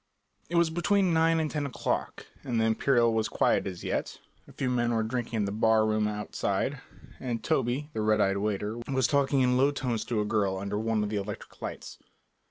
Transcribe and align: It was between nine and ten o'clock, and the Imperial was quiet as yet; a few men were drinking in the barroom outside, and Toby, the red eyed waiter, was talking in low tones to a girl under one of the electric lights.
It 0.49 0.55
was 0.55 0.71
between 0.71 1.13
nine 1.13 1.39
and 1.39 1.51
ten 1.51 1.67
o'clock, 1.67 2.25
and 2.43 2.59
the 2.59 2.65
Imperial 2.65 3.13
was 3.13 3.29
quiet 3.29 3.67
as 3.67 3.83
yet; 3.83 4.19
a 4.47 4.51
few 4.51 4.67
men 4.67 4.91
were 4.91 5.03
drinking 5.03 5.37
in 5.37 5.45
the 5.45 5.51
barroom 5.51 6.07
outside, 6.07 6.81
and 7.19 7.43
Toby, 7.43 7.91
the 7.93 8.01
red 8.01 8.19
eyed 8.19 8.37
waiter, 8.37 8.79
was 8.91 9.05
talking 9.05 9.41
in 9.41 9.57
low 9.57 9.69
tones 9.69 10.03
to 10.05 10.19
a 10.19 10.25
girl 10.25 10.57
under 10.57 10.79
one 10.79 11.03
of 11.03 11.09
the 11.11 11.17
electric 11.17 11.61
lights. 11.61 11.99